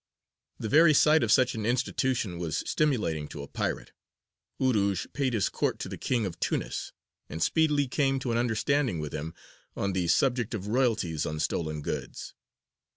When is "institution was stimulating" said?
1.63-3.27